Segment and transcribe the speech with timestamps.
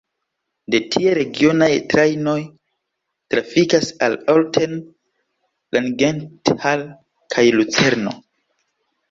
[0.75, 2.33] De tie regionaj trajnoj
[3.33, 4.73] trafikas al Olten,
[5.79, 6.85] Langenthal
[7.37, 8.17] kaj Lucerno.